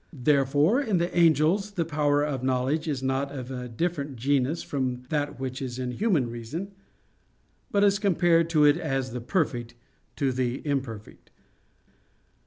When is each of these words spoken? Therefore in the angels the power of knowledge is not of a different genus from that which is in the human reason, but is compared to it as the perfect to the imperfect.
Therefore 0.23 0.81
in 0.81 0.97
the 0.97 1.15
angels 1.15 1.69
the 1.73 1.85
power 1.85 2.23
of 2.23 2.41
knowledge 2.41 2.87
is 2.87 3.03
not 3.03 3.31
of 3.31 3.51
a 3.51 3.69
different 3.69 4.15
genus 4.15 4.63
from 4.63 5.03
that 5.09 5.39
which 5.39 5.61
is 5.61 5.77
in 5.77 5.89
the 5.89 5.95
human 5.95 6.27
reason, 6.27 6.71
but 7.71 7.83
is 7.83 7.99
compared 7.99 8.49
to 8.49 8.65
it 8.65 8.77
as 8.77 9.11
the 9.11 9.21
perfect 9.21 9.75
to 10.15 10.31
the 10.31 10.65
imperfect. 10.65 11.29